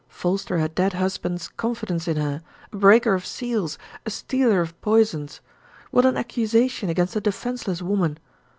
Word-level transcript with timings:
False 0.07 0.43
to 0.45 0.57
her 0.57 0.67
dead 0.67 0.93
husband's 0.93 1.47
confidence 1.47 2.07
in 2.07 2.17
her, 2.17 2.41
a 2.73 2.75
breaker 2.75 3.13
of 3.13 3.23
seals, 3.23 3.77
a 4.03 4.09
stealer 4.09 4.59
of 4.59 4.81
poisons 4.81 5.41
what 5.91 6.07
an 6.07 6.17
accusation 6.17 6.89
against 6.89 7.15
a 7.15 7.21
defenseless 7.21 7.83
woman! 7.83 8.17